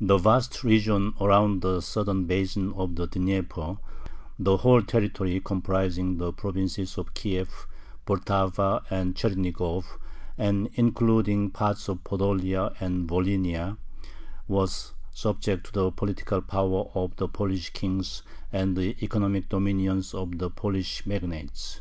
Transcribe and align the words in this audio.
The 0.00 0.18
vast 0.18 0.64
region 0.64 1.14
around 1.20 1.62
the 1.62 1.80
southern 1.80 2.24
basin 2.24 2.72
of 2.72 2.96
the 2.96 3.06
Dnieper, 3.06 3.78
the 4.36 4.56
whole 4.56 4.82
territory 4.82 5.38
comprising 5.40 6.16
the 6.18 6.32
provinces 6.32 6.98
of 6.98 7.14
Kiev, 7.14 7.68
Poltava, 8.04 8.82
and 8.90 9.14
Chernigov, 9.14 9.84
and 10.36 10.68
including 10.74 11.52
parts 11.52 11.88
of 11.88 12.02
Podolia 12.02 12.74
and 12.80 13.08
Volhynia, 13.08 13.76
was 14.48 14.94
subject 15.12 15.66
to 15.66 15.72
the 15.72 15.92
political 15.92 16.42
power 16.42 16.90
of 16.96 17.14
the 17.14 17.28
Polish 17.28 17.70
kings 17.70 18.24
and 18.52 18.76
the 18.76 18.96
economic 19.00 19.48
dominion 19.48 20.02
of 20.12 20.38
the 20.38 20.50
Polish 20.50 21.06
magnates. 21.06 21.80